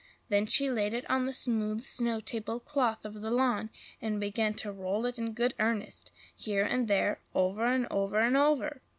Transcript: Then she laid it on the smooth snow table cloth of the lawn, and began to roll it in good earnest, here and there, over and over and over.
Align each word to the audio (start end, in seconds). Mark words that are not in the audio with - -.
Then 0.29 0.47
she 0.47 0.71
laid 0.71 0.95
it 0.95 1.07
on 1.11 1.27
the 1.27 1.31
smooth 1.31 1.83
snow 1.85 2.19
table 2.19 2.59
cloth 2.59 3.05
of 3.05 3.21
the 3.21 3.29
lawn, 3.29 3.69
and 4.01 4.19
began 4.19 4.55
to 4.55 4.71
roll 4.71 5.05
it 5.05 5.19
in 5.19 5.33
good 5.33 5.53
earnest, 5.59 6.11
here 6.35 6.65
and 6.65 6.87
there, 6.87 7.19
over 7.35 7.67
and 7.67 7.85
over 7.91 8.17
and 8.17 8.35
over. 8.35 8.81